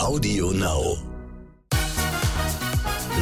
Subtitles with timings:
[0.00, 0.96] Audio Now.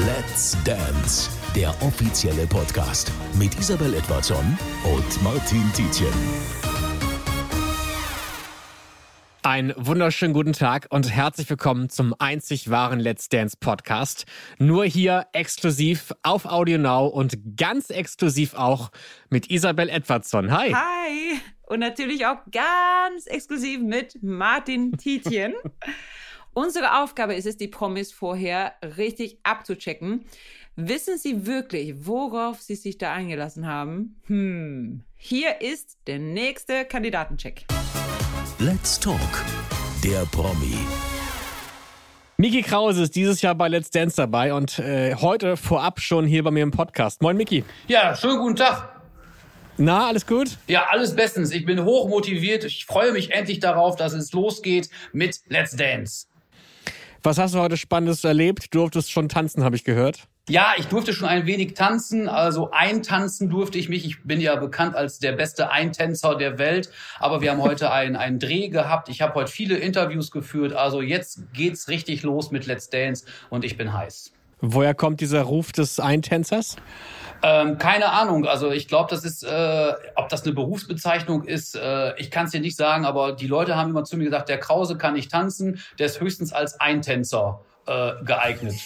[0.06, 6.12] Let's Dance, der offizielle Podcast mit Isabel Edwardson und Martin Tietjen.
[9.42, 14.24] Einen wunderschönen guten Tag und herzlich willkommen zum einzig wahren Let's Dance Podcast.
[14.60, 18.92] Nur hier exklusiv auf Audio Now und ganz exklusiv auch
[19.30, 20.52] mit Isabel Edwardson.
[20.52, 20.72] Hi.
[20.72, 21.40] Hi.
[21.66, 25.54] Und natürlich auch ganz exklusiv mit Martin Tietjen.
[26.60, 30.24] Unsere Aufgabe ist es, die Promis vorher richtig abzuchecken.
[30.74, 34.20] Wissen Sie wirklich, worauf Sie sich da eingelassen haben?
[34.26, 35.04] Hm.
[35.14, 37.64] Hier ist der nächste Kandidatencheck.
[38.58, 39.20] Let's Talk,
[40.02, 40.74] der Promi.
[42.38, 46.42] Miki Krause ist dieses Jahr bei Let's Dance dabei und äh, heute vorab schon hier
[46.42, 47.22] bei mir im Podcast.
[47.22, 47.62] Moin Miki.
[47.86, 48.98] Ja, schönen guten Tag.
[49.80, 50.58] Na, alles gut?
[50.66, 51.52] Ja, alles bestens.
[51.52, 52.64] Ich bin hoch motiviert.
[52.64, 56.26] Ich freue mich endlich darauf, dass es losgeht mit Let's Dance.
[57.22, 58.72] Was hast du heute Spannendes erlebt?
[58.72, 60.28] Du durftest schon tanzen, habe ich gehört.
[60.48, 64.06] Ja, ich durfte schon ein wenig tanzen, also eintanzen durfte ich mich.
[64.06, 68.16] Ich bin ja bekannt als der beste Eintänzer der Welt, aber wir haben heute einen,
[68.16, 69.10] einen Dreh gehabt.
[69.10, 73.64] Ich habe heute viele Interviews geführt, also jetzt geht's richtig los mit Let's Dance und
[73.64, 74.32] ich bin heiß.
[74.60, 76.76] Woher kommt dieser Ruf des Eintänzers?
[77.42, 78.46] Ähm, keine Ahnung.
[78.46, 82.52] Also ich glaube, das ist, äh, ob das eine Berufsbezeichnung ist, äh, ich kann es
[82.52, 85.30] dir nicht sagen, aber die Leute haben immer zu mir gesagt, der Krause kann nicht
[85.30, 88.74] tanzen, der ist höchstens als Eintänzer äh, geeignet.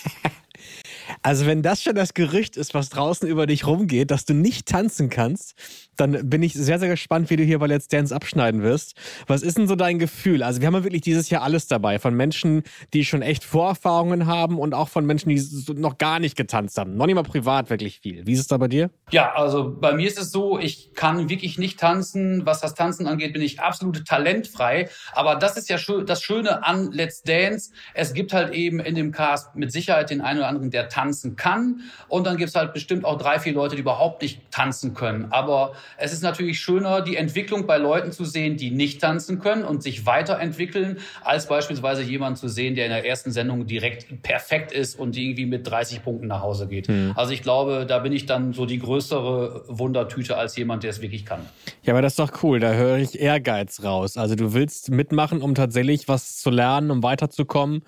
[1.22, 4.66] Also wenn das schon das Gerücht ist, was draußen über dich rumgeht, dass du nicht
[4.66, 5.54] tanzen kannst,
[6.02, 8.94] dann bin ich sehr, sehr gespannt, wie du hier bei Let's Dance abschneiden wirst.
[9.28, 10.42] Was ist denn so dein Gefühl?
[10.42, 11.98] Also wir haben ja wirklich dieses Jahr alles dabei.
[11.98, 15.40] Von Menschen, die schon echt Vorerfahrungen haben und auch von Menschen, die
[15.74, 16.96] noch gar nicht getanzt haben.
[16.96, 18.26] Noch nicht mal privat wirklich viel.
[18.26, 18.90] Wie ist es da bei dir?
[19.10, 22.44] Ja, also bei mir ist es so, ich kann wirklich nicht tanzen.
[22.44, 24.88] Was das Tanzen angeht, bin ich absolut talentfrei.
[25.12, 27.70] Aber das ist ja das Schöne an Let's Dance.
[27.94, 31.36] Es gibt halt eben in dem Cast mit Sicherheit den einen oder anderen, der tanzen
[31.36, 31.82] kann.
[32.08, 35.30] Und dann gibt es halt bestimmt auch drei, vier Leute, die überhaupt nicht tanzen können.
[35.30, 39.64] Aber es ist natürlich schöner, die Entwicklung bei Leuten zu sehen, die nicht tanzen können
[39.64, 44.72] und sich weiterentwickeln, als beispielsweise jemanden zu sehen, der in der ersten Sendung direkt perfekt
[44.72, 46.88] ist und irgendwie mit 30 Punkten nach Hause geht.
[46.88, 47.12] Mhm.
[47.16, 51.00] Also ich glaube, da bin ich dann so die größere Wundertüte als jemand, der es
[51.00, 51.40] wirklich kann.
[51.82, 52.60] Ja, aber das ist doch cool.
[52.60, 54.16] Da höre ich Ehrgeiz raus.
[54.16, 57.82] Also du willst mitmachen, um tatsächlich was zu lernen, um weiterzukommen.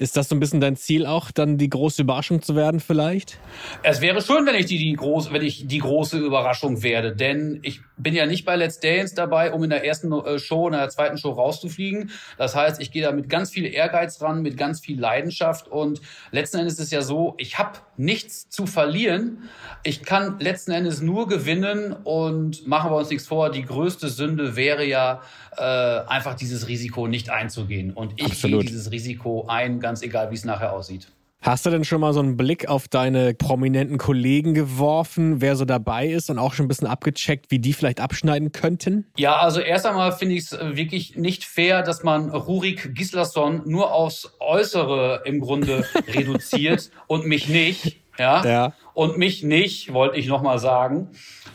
[0.00, 3.38] Ist das so ein bisschen dein Ziel auch, dann die große Überraschung zu werden vielleicht?
[3.82, 7.58] Es wäre schön, wenn ich die, die groß, wenn ich die große Überraschung werde, denn
[7.60, 10.72] ich bin ja nicht bei Let's Dance dabei, um in der ersten äh, Show, in
[10.72, 12.12] der zweiten Show rauszufliegen.
[12.38, 16.00] Das heißt, ich gehe da mit ganz viel Ehrgeiz ran, mit ganz viel Leidenschaft und
[16.30, 19.50] letzten Endes ist es ja so, ich habe nichts zu verlieren.
[19.82, 24.56] Ich kann letzten Endes nur gewinnen und machen wir uns nichts vor, die größte Sünde
[24.56, 25.20] wäre ja
[25.56, 27.92] äh, einfach dieses Risiko nicht einzugehen.
[27.92, 31.08] Und ich gehe dieses Risiko ein, ganz egal, wie es nachher aussieht.
[31.42, 35.64] Hast du denn schon mal so einen Blick auf deine prominenten Kollegen geworfen, wer so
[35.64, 39.06] dabei ist und auch schon ein bisschen abgecheckt, wie die vielleicht abschneiden könnten?
[39.16, 43.94] Ja, also erst einmal finde ich es wirklich nicht fair, dass man Rurik Gislason nur
[43.94, 47.96] aufs Äußere im Grunde reduziert und mich nicht.
[48.18, 48.44] Ja.
[48.44, 48.72] ja.
[49.00, 51.08] Und mich nicht, wollte ich nochmal sagen.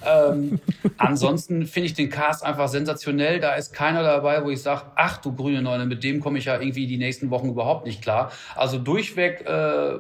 [0.04, 0.60] Ähm,
[0.98, 3.40] ansonsten finde ich den Cast einfach sensationell.
[3.40, 6.46] Da ist keiner dabei, wo ich sage, ach du grüne Neune, mit dem komme ich
[6.46, 8.32] ja irgendwie die nächsten Wochen überhaupt nicht klar.
[8.56, 10.00] Also durchweg äh,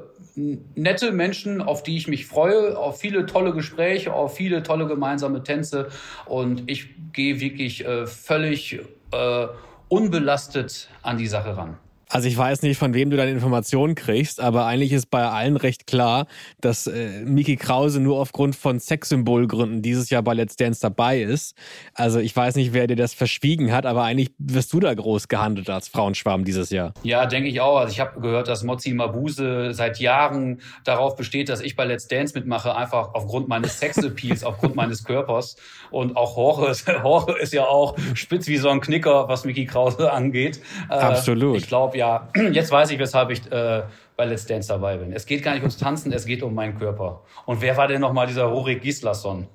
[0.73, 5.43] nette Menschen, auf die ich mich freue, auf viele tolle Gespräche, auf viele tolle gemeinsame
[5.43, 5.89] Tänze.
[6.25, 8.79] Und ich gehe wirklich äh, völlig
[9.11, 9.47] äh,
[9.87, 11.77] unbelastet an die Sache ran.
[12.09, 15.57] Also ich weiß nicht, von wem du deine Informationen kriegst, aber eigentlich ist bei allen
[15.57, 16.27] recht klar,
[16.61, 21.55] dass äh, Miki Krause nur aufgrund von Sexsymbolgründen dieses Jahr bei Let's Dance dabei ist.
[21.93, 25.27] Also ich weiß nicht, wer dir das verschwiegen hat, aber eigentlich wirst du da groß
[25.27, 26.93] gehandelt als Frauenschwarm dieses Jahr.
[27.03, 27.77] Ja, denke ich auch.
[27.77, 32.07] Also ich habe gehört, dass Mozi Mabuse seit Jahren darauf besteht, dass ich bei Let's
[32.07, 35.55] Dance mitmache, einfach aufgrund meines Sexappeals, aufgrund meines Körpers.
[35.91, 36.73] Und auch Horre,
[37.03, 40.59] Horre ist ja auch spitz wie so ein Knicker, was Miki Krause angeht.
[40.89, 41.57] Äh, Absolut.
[41.57, 43.83] Ich glaube, ja, jetzt weiß ich, weshalb ich äh,
[44.15, 45.13] bei Let's Dance dabei bin.
[45.13, 47.23] Es geht gar nicht ums Tanzen, es geht um meinen Körper.
[47.45, 49.47] Und wer war denn nochmal dieser Rurik Gislason?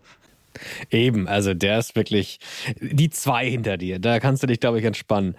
[0.91, 2.41] Eben, also der ist wirklich
[2.81, 3.99] die zwei hinter dir.
[3.99, 5.37] Da kannst du dich, glaube ich, entspannen.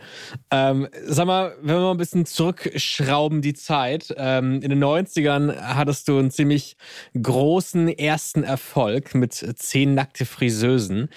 [0.52, 4.14] Ähm, sag mal, wenn wir mal ein bisschen zurückschrauben die Zeit.
[4.18, 6.78] Ähm, in den 90ern hattest du einen ziemlich
[7.22, 11.10] großen ersten Erfolg mit zehn nackte Friseusen.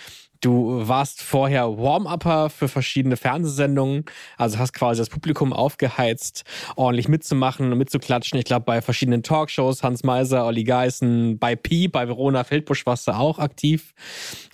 [0.44, 4.04] Du warst vorher Warm-Upper für verschiedene Fernsehsendungen,
[4.36, 6.44] also hast quasi das Publikum aufgeheizt,
[6.76, 8.38] ordentlich mitzumachen und mitzuklatschen.
[8.38, 13.08] Ich glaube, bei verschiedenen Talkshows, Hans Meiser, Olli Geißen, bei Pi, bei Verona Feldbusch warst
[13.08, 13.94] du auch aktiv.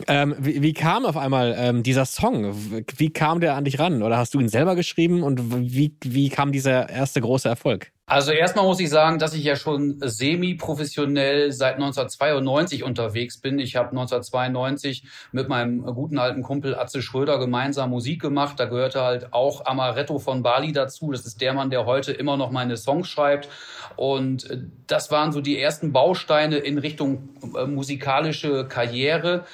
[0.06, 2.54] Ähm, wie, wie, kam auf einmal ähm, dieser Song?
[2.96, 4.04] Wie kam der an dich ran?
[4.04, 5.40] Oder hast du ihn selber geschrieben und
[5.74, 7.90] wie, wie kam dieser erste große Erfolg?
[8.10, 13.60] Also erstmal muss ich sagen, dass ich ja schon semi-professionell seit 1992 unterwegs bin.
[13.60, 18.58] Ich habe 1992 mit meinem guten alten Kumpel Atze Schröder gemeinsam Musik gemacht.
[18.58, 21.12] Da gehörte halt auch Amaretto von Bali dazu.
[21.12, 23.48] Das ist der Mann, der heute immer noch meine Songs schreibt.
[23.94, 24.58] Und
[24.88, 29.44] das waren so die ersten Bausteine in Richtung äh, musikalische Karriere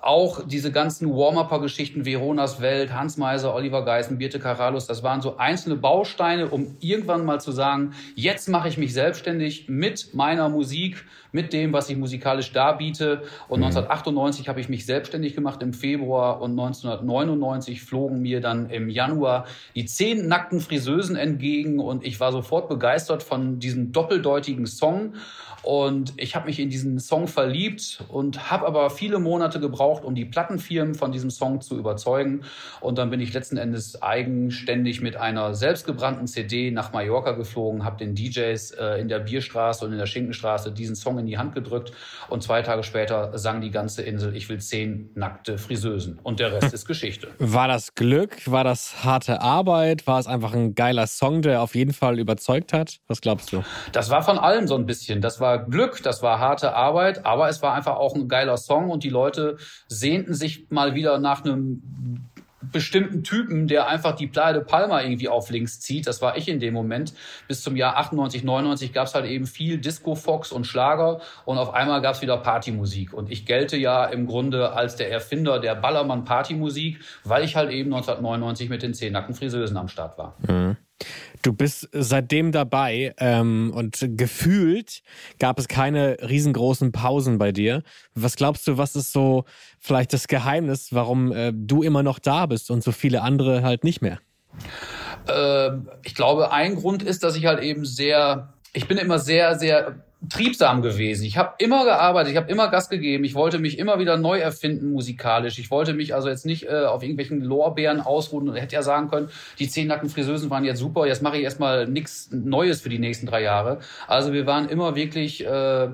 [0.00, 5.36] auch diese ganzen Warm-Upper-Geschichten, Veronas Welt, Hans Meiser, Oliver Geißen, Birte Karalus, das waren so
[5.36, 11.04] einzelne Bausteine, um irgendwann mal zu sagen, jetzt mache ich mich selbstständig mit meiner Musik,
[11.32, 13.22] mit dem, was ich musikalisch darbiete.
[13.48, 13.66] Und mhm.
[13.66, 19.46] 1998 habe ich mich selbstständig gemacht im Februar und 1999 flogen mir dann im Januar
[19.74, 25.14] die zehn nackten Friseusen entgegen und ich war sofort begeistert von diesem doppeldeutigen Song.
[25.64, 30.14] Und ich habe mich in diesen Song verliebt und habe aber viele Monate gebraucht, um
[30.14, 32.42] die Plattenfirmen von diesem Song zu überzeugen.
[32.80, 37.96] Und dann bin ich letzten Endes eigenständig mit einer selbstgebrannten CD nach Mallorca geflogen, habe
[37.96, 41.54] den DJs äh, in der Bierstraße und in der Schinkenstraße diesen Song in die Hand
[41.54, 41.92] gedrückt.
[42.28, 46.18] Und zwei Tage später sang die ganze Insel, ich will zehn nackte Friseusen.
[46.22, 47.28] Und der Rest ist Geschichte.
[47.38, 48.50] War das Glück?
[48.50, 50.06] War das harte Arbeit?
[50.06, 53.00] War es einfach ein geiler Song, der auf jeden Fall überzeugt hat?
[53.08, 53.64] Was glaubst du?
[53.92, 55.22] Das war von allem so ein bisschen.
[55.22, 58.90] Das war Glück, das war harte Arbeit, aber es war einfach auch ein geiler Song
[58.90, 59.56] und die Leute
[59.88, 61.82] sehnten sich mal wieder nach einem
[62.72, 66.06] bestimmten Typen, der einfach die Playa de Palma irgendwie auf links zieht.
[66.06, 67.14] Das war ich in dem Moment.
[67.48, 71.58] Bis zum Jahr 98, 99 gab es halt eben viel Disco, Fox und Schlager und
[71.58, 73.12] auf einmal gab es wieder Partymusik.
[73.12, 77.92] Und ich gelte ja im Grunde als der Erfinder der Ballermann-Partymusik, weil ich halt eben
[77.94, 80.36] 1999 mit den zehn nackten Friseusen am Start war.
[80.48, 80.76] Mhm.
[81.42, 85.02] Du bist seitdem dabei ähm, und gefühlt
[85.38, 87.82] gab es keine riesengroßen Pausen bei dir.
[88.14, 89.44] Was glaubst du, was ist so
[89.78, 93.84] vielleicht das Geheimnis, warum äh, du immer noch da bist und so viele andere halt
[93.84, 94.20] nicht mehr?
[95.28, 95.70] Äh,
[96.02, 100.04] ich glaube, ein Grund ist, dass ich halt eben sehr, ich bin immer sehr, sehr
[100.28, 101.24] triebsam gewesen.
[101.24, 103.24] Ich habe immer gearbeitet, ich habe immer Gas gegeben.
[103.24, 105.58] Ich wollte mich immer wieder neu erfinden musikalisch.
[105.58, 109.08] Ich wollte mich also jetzt nicht äh, auf irgendwelchen Lorbeeren ausruhen und hätte ja sagen
[109.08, 109.28] können,
[109.58, 112.98] die zehn nackten Friseusen waren jetzt super, jetzt mache ich erstmal nichts Neues für die
[112.98, 113.80] nächsten drei Jahre.
[114.06, 115.88] Also wir waren immer wirklich äh,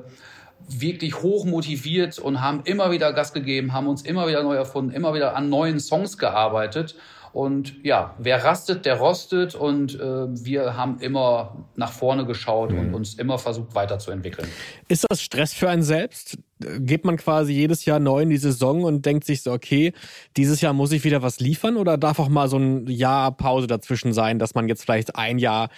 [0.70, 4.92] wirklich hoch motiviert und haben immer wieder Gas gegeben, haben uns immer wieder neu erfunden,
[4.92, 6.96] immer wieder an neuen Songs gearbeitet.
[7.32, 9.54] Und ja, wer rastet, der rostet.
[9.54, 12.78] Und äh, wir haben immer nach vorne geschaut mhm.
[12.78, 14.48] und uns immer versucht weiterzuentwickeln.
[14.88, 16.38] Ist das Stress für einen selbst?
[16.58, 19.92] Geht man quasi jedes Jahr neu in die Saison und denkt sich so, okay,
[20.36, 23.66] dieses Jahr muss ich wieder was liefern oder darf auch mal so ein Jahr Pause
[23.66, 25.70] dazwischen sein, dass man jetzt vielleicht ein Jahr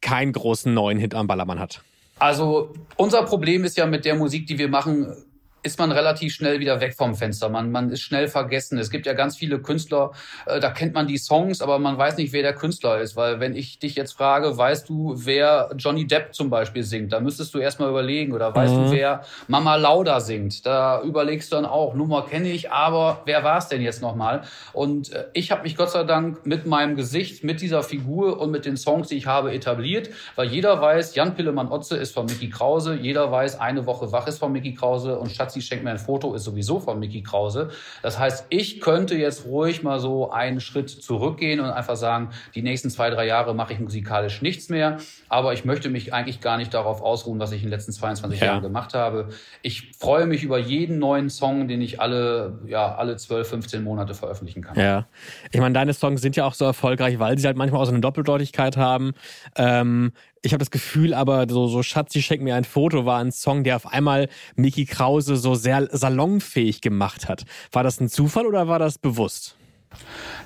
[0.00, 1.82] keinen großen neuen Hit am Ballermann hat?
[2.20, 5.24] Also unser Problem ist ja mit der Musik, die wir machen,
[5.62, 7.48] ist man relativ schnell wieder weg vom Fenster.
[7.48, 8.78] Man, man ist schnell vergessen.
[8.78, 10.12] Es gibt ja ganz viele Künstler,
[10.46, 13.16] äh, da kennt man die Songs, aber man weiß nicht, wer der Künstler ist.
[13.16, 17.20] Weil wenn ich dich jetzt frage, weißt du, wer Johnny Depp zum Beispiel singt, da
[17.20, 18.32] müsstest du erstmal überlegen.
[18.32, 18.84] Oder weißt mhm.
[18.84, 20.64] du, wer Mama Lauda singt?
[20.64, 24.42] Da überlegst du dann auch, Nummer kenne ich, aber wer war es denn jetzt nochmal?
[24.72, 28.50] Und äh, ich habe mich Gott sei Dank mit meinem Gesicht, mit dieser Figur und
[28.50, 30.10] mit den Songs, die ich habe, etabliert.
[30.36, 32.94] Weil jeder weiß, Jan Pillemann-Otze ist von Mickey Krause.
[32.94, 35.18] Jeder weiß, eine Woche wach ist von Mickey Krause.
[35.18, 37.70] Und Schatz Schatzi, schenk mir ein Foto, ist sowieso von Mickey Krause.
[38.02, 42.62] Das heißt, ich könnte jetzt ruhig mal so einen Schritt zurückgehen und einfach sagen, die
[42.62, 44.98] nächsten zwei, drei Jahre mache ich musikalisch nichts mehr.
[45.28, 48.40] Aber ich möchte mich eigentlich gar nicht darauf ausruhen, was ich in den letzten 22
[48.40, 48.46] ja.
[48.46, 49.30] Jahren gemacht habe.
[49.62, 54.14] Ich freue mich über jeden neuen Song, den ich alle, ja, alle 12, 15 Monate
[54.14, 54.78] veröffentlichen kann.
[54.78, 55.06] Ja.
[55.50, 57.92] Ich meine, deine Songs sind ja auch so erfolgreich, weil sie halt manchmal auch so
[57.92, 59.12] eine Doppeldeutigkeit haben.
[59.56, 63.32] Ähm, ich habe das Gefühl, aber so, so Schatzi, schenk mir ein Foto war ein
[63.32, 67.44] Song, der auf einmal Mickey Krause so sehr salonfähig gemacht hat.
[67.72, 69.56] War das ein Zufall oder war das bewusst?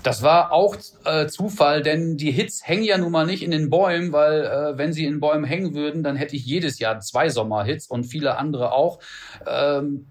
[0.02, 3.68] Das war auch äh, Zufall, denn die Hits hängen ja nun mal nicht in den
[3.68, 7.28] Bäumen, weil äh, wenn sie in Bäumen hängen würden, dann hätte ich jedes Jahr zwei
[7.28, 9.00] Sommerhits und viele andere auch.
[9.46, 10.06] Ähm,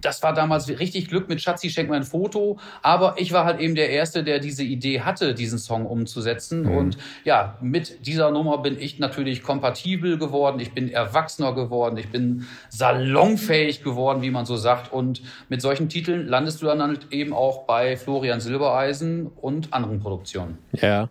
[0.00, 2.58] das war damals richtig Glück mit Schatzi, schenk mir ein Foto.
[2.82, 6.62] Aber ich war halt eben der Erste, der diese Idee hatte, diesen Song umzusetzen.
[6.62, 6.76] Mhm.
[6.76, 10.60] Und ja, mit dieser Nummer bin ich natürlich kompatibel geworden.
[10.60, 11.96] Ich bin erwachsener geworden.
[11.96, 14.92] Ich bin salonfähig geworden, wie man so sagt.
[14.92, 20.00] Und mit solchen Titeln landest du dann halt eben auch bei Florian Silbereisen und anderen
[20.00, 20.58] Produktionen.
[20.72, 21.08] Ja.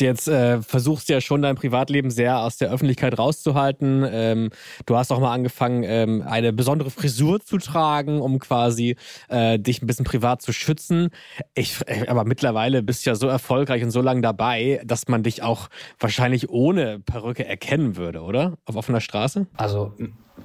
[0.00, 4.04] Jetzt äh, versuchst du ja schon dein Privatleben sehr aus der Öffentlichkeit rauszuhalten.
[4.10, 4.50] Ähm,
[4.86, 8.96] du hast auch mal angefangen, ähm, eine besondere Frisur zu tragen, um quasi
[9.28, 11.10] äh, dich ein bisschen privat zu schützen.
[11.54, 15.22] Ich, äh, aber mittlerweile bist du ja so erfolgreich und so lange dabei, dass man
[15.22, 18.54] dich auch wahrscheinlich ohne Perücke erkennen würde, oder?
[18.64, 19.46] Auf offener Straße?
[19.56, 19.92] Also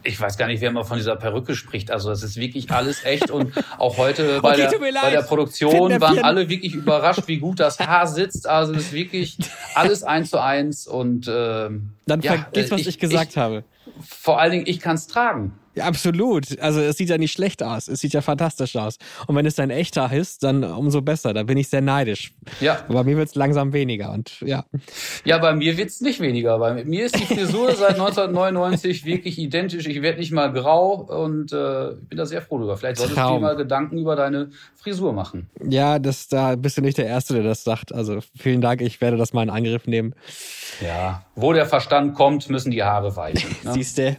[0.04, 1.92] ich weiß gar nicht, wer mal von dieser Perücke spricht.
[1.92, 6.00] Also es ist wirklich alles echt und auch heute bei, okay, der, bei der Produktion
[6.00, 8.48] waren alle wirklich überrascht, wie gut das Haar sitzt.
[8.48, 9.38] Also es ist wirklich
[9.76, 11.70] alles eins zu eins und äh,
[12.06, 13.64] dann ja, vergiss, was ich, ich gesagt ich, habe.
[14.02, 15.54] Vor allen Dingen, ich kann es tragen.
[15.76, 16.60] Ja, absolut.
[16.60, 17.88] Also es sieht ja nicht schlecht aus.
[17.88, 18.98] Es sieht ja fantastisch aus.
[19.28, 21.34] Und wenn es dein echter ist, dann umso besser.
[21.34, 22.34] Da bin ich sehr neidisch.
[22.60, 22.80] Ja.
[22.88, 24.12] Aber bei mir wird es langsam weniger.
[24.12, 24.66] Und ja.
[25.26, 26.58] Ja, bei mir wird es nicht weniger.
[26.58, 29.88] Bei mir ist die Frisur seit 1999 wirklich identisch.
[29.88, 32.76] Ich werde nicht mal grau und äh, ich bin da sehr froh drüber.
[32.76, 33.34] Vielleicht solltest Traum.
[33.34, 35.50] du dir mal Gedanken über deine Frisur machen.
[35.64, 37.94] Ja, das, da bist du nicht der Erste, der das sagt.
[37.94, 38.82] Also vielen Dank.
[38.82, 40.16] Ich werde das mal in Angriff nehmen.
[40.82, 43.56] Ja, wo der Verstand kommt, müssen die Haare weichen.
[43.64, 43.74] Ne?
[43.74, 44.18] Siehst du?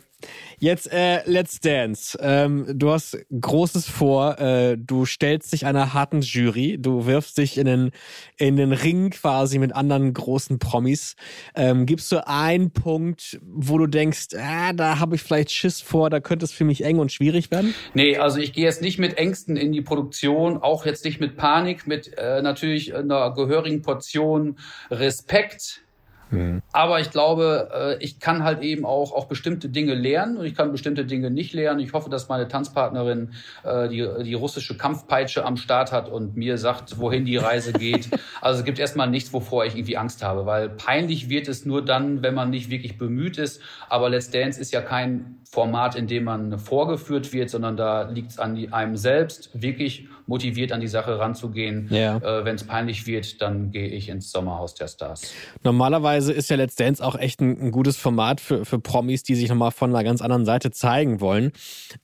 [0.62, 2.18] Jetzt äh, Let's Dance.
[2.20, 4.38] Ähm, du hast Großes vor.
[4.38, 6.76] Äh, du stellst dich einer harten Jury.
[6.78, 7.90] Du wirfst dich in den,
[8.36, 11.16] in den Ring quasi mit anderen großen Promis.
[11.54, 16.10] Ähm, gibst du einen Punkt, wo du denkst, ah, da habe ich vielleicht Schiss vor,
[16.10, 17.74] da könnte es für mich eng und schwierig werden?
[17.94, 21.38] Nee, also ich gehe jetzt nicht mit Ängsten in die Produktion, auch jetzt nicht mit
[21.38, 24.58] Panik, mit äh, natürlich einer gehörigen Portion
[24.90, 25.84] Respekt
[26.30, 26.62] Mhm.
[26.72, 30.54] Aber ich glaube, äh, ich kann halt eben auch, auch bestimmte Dinge lernen und ich
[30.54, 31.80] kann bestimmte Dinge nicht lernen.
[31.80, 33.32] Ich hoffe, dass meine Tanzpartnerin
[33.64, 38.08] äh, die, die russische Kampfpeitsche am Start hat und mir sagt, wohin die Reise geht.
[38.42, 41.84] Also es gibt erstmal nichts, wovor ich irgendwie Angst habe, weil peinlich wird es nur
[41.84, 43.60] dann, wenn man nicht wirklich bemüht ist.
[43.90, 48.30] Aber Let's Dance ist ja kein Format, in dem man vorgeführt wird, sondern da liegt
[48.30, 51.88] es an einem selbst, wirklich motiviert an die Sache ranzugehen.
[51.90, 52.18] Ja.
[52.18, 55.32] Äh, Wenn es peinlich wird, dann gehe ich ins Sommerhaus der Stars.
[55.64, 59.34] Normalerweise ist ja Let's Dance auch echt ein, ein gutes Format für, für Promis, die
[59.34, 61.52] sich nochmal von einer ganz anderen Seite zeigen wollen.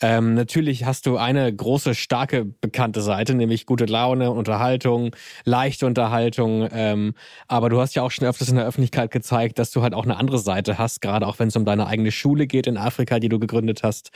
[0.01, 6.69] Ähm, natürlich hast du eine große, starke, bekannte Seite, nämlich gute Laune, Unterhaltung, leichte Unterhaltung.
[6.73, 7.15] Ähm,
[7.49, 10.05] aber du hast ja auch schon öfters in der Öffentlichkeit gezeigt, dass du halt auch
[10.05, 13.19] eine andere Seite hast, gerade auch wenn es um deine eigene Schule geht in Afrika,
[13.19, 14.11] die du gegründet hast.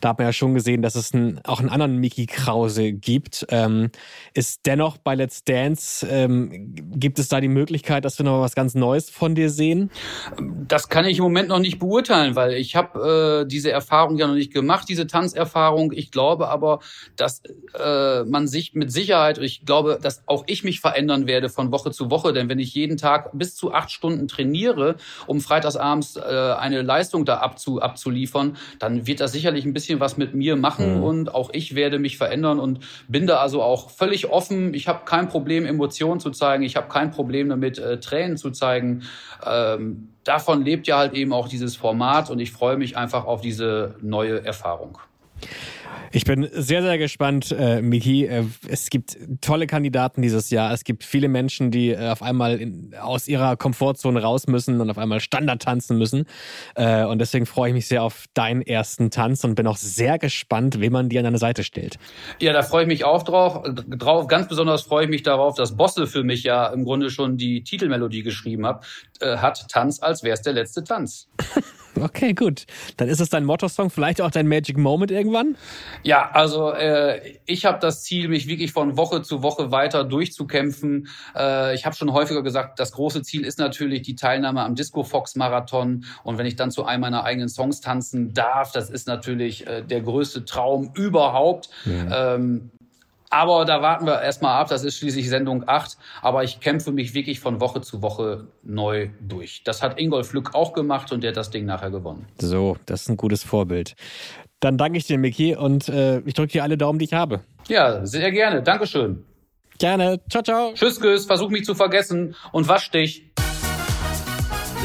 [0.00, 3.46] Da hat man ja schon gesehen, dass es einen, auch einen anderen Mickey Krause gibt.
[3.50, 3.90] Ähm,
[4.34, 8.54] ist dennoch bei Let's Dance, ähm, gibt es da die Möglichkeit, dass wir noch was
[8.54, 9.90] ganz Neues von dir sehen?
[10.68, 14.26] Das kann ich im Moment noch nicht beurteilen, weil ich habe äh, diese Erfahrung ja
[14.26, 15.92] noch nicht gemacht, diese Tanzerfahrung.
[15.92, 16.80] Ich glaube aber,
[17.16, 17.42] dass
[17.78, 21.90] äh, man sich mit Sicherheit, ich glaube, dass auch ich mich verändern werde von Woche
[21.90, 24.96] zu Woche, denn wenn ich jeden Tag bis zu acht Stunden trainiere,
[25.26, 30.16] um freitagsabends äh, eine Leistung da abzu, abzuliefern, dann wird das sicherlich ein bisschen was
[30.16, 31.02] mit mir machen mhm.
[31.02, 34.74] und auch ich werde mich verändern und bin da also auch völlig offen.
[34.74, 36.62] Ich habe kein Problem, Emotionen zu zeigen.
[36.62, 39.02] Ich habe kein Problem damit, äh, Tränen zu zeigen.
[39.44, 43.40] Ähm, davon lebt ja halt eben auch dieses Format und ich freue mich einfach auf
[43.40, 44.98] diese neue Erfahrung.
[46.14, 48.26] Ich bin sehr, sehr gespannt, äh, Miki.
[48.26, 50.70] Äh, es gibt tolle Kandidaten dieses Jahr.
[50.70, 54.90] Es gibt viele Menschen, die äh, auf einmal in, aus ihrer Komfortzone raus müssen und
[54.90, 56.26] auf einmal Standard tanzen müssen.
[56.74, 60.18] Äh, und deswegen freue ich mich sehr auf deinen ersten Tanz und bin auch sehr
[60.18, 61.98] gespannt, wie man dir an deine Seite stellt.
[62.40, 63.62] Ja, da freue ich mich auch drauf.
[63.88, 64.26] drauf.
[64.26, 67.64] Ganz besonders freue ich mich darauf, dass Bosse für mich ja im Grunde schon die
[67.64, 68.84] Titelmelodie geschrieben hat.
[69.20, 71.28] Äh, hat Tanz, als wäre es der letzte Tanz.
[72.00, 72.66] Okay, gut.
[72.96, 75.56] Dann ist es dein Motto-Song, vielleicht auch dein Magic Moment irgendwann?
[76.02, 81.08] Ja, also äh, ich habe das Ziel, mich wirklich von Woche zu Woche weiter durchzukämpfen.
[81.36, 85.02] Äh, ich habe schon häufiger gesagt, das große Ziel ist natürlich die Teilnahme am Disco
[85.02, 86.04] Fox Marathon.
[86.24, 89.82] Und wenn ich dann zu einem meiner eigenen Songs tanzen darf, das ist natürlich äh,
[89.82, 91.68] der größte Traum überhaupt.
[91.84, 92.34] Ja.
[92.34, 92.70] Ähm,
[93.32, 94.68] aber da warten wir erstmal ab.
[94.68, 95.96] Das ist schließlich Sendung 8.
[96.20, 99.62] Aber ich kämpfe mich wirklich von Woche zu Woche neu durch.
[99.64, 102.26] Das hat Ingolf Lück auch gemacht und der hat das Ding nachher gewonnen.
[102.38, 103.94] So, das ist ein gutes Vorbild.
[104.60, 107.40] Dann danke ich dir, Micky, und äh, ich drücke dir alle Daumen, die ich habe.
[107.68, 108.62] Ja, sehr gerne.
[108.62, 109.24] Dankeschön.
[109.78, 110.20] Gerne.
[110.28, 110.72] Ciao, ciao.
[110.74, 111.24] Tschüss, Küss.
[111.24, 113.32] Versuch mich zu vergessen und wasch dich.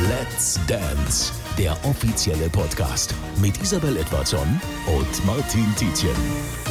[0.07, 6.66] Let's Dance, der offizielle Podcast mit Isabel Edwardson und Martin Tietjen.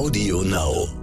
[0.00, 0.99] Audio Now.